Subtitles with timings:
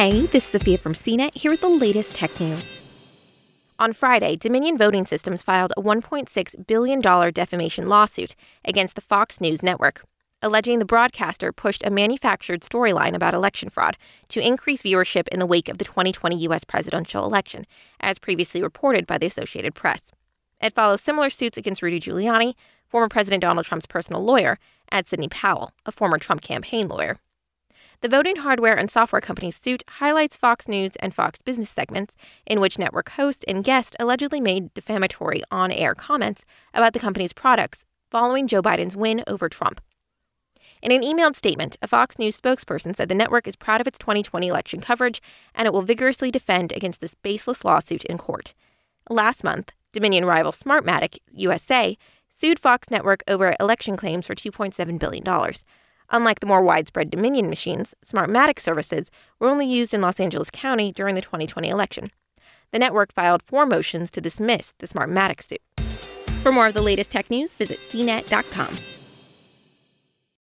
[0.00, 2.78] Hey, this is Sophia from CNET here with the latest tech news.
[3.80, 7.00] On Friday, Dominion Voting Systems filed a $1.6 billion
[7.32, 10.04] defamation lawsuit against the Fox News network,
[10.40, 13.96] alleging the broadcaster pushed a manufactured storyline about election fraud
[14.28, 16.62] to increase viewership in the wake of the 2020 U.S.
[16.62, 17.66] presidential election,
[17.98, 20.12] as previously reported by the Associated Press.
[20.62, 22.54] It follows similar suits against Rudy Giuliani,
[22.86, 24.60] former President Donald Trump's personal lawyer,
[24.90, 27.18] and Sidney Powell, a former Trump campaign lawyer.
[28.00, 32.14] The voting hardware and software company's suit highlights Fox News and Fox Business segments
[32.46, 37.32] in which network host and guest allegedly made defamatory on air comments about the company's
[37.32, 39.80] products following Joe Biden's win over Trump.
[40.80, 43.98] In an emailed statement, a Fox News spokesperson said the network is proud of its
[43.98, 45.20] 2020 election coverage
[45.52, 48.54] and it will vigorously defend against this baseless lawsuit in court.
[49.10, 55.24] Last month, Dominion rival Smartmatic USA sued Fox Network over election claims for $2.7 billion.
[56.10, 60.90] Unlike the more widespread Dominion machines, Smartmatic services were only used in Los Angeles County
[60.92, 62.10] during the 2020 election.
[62.72, 65.62] The network filed four motions to dismiss the Smartmatic suit.
[66.42, 68.76] For more of the latest tech news, visit cnet.com.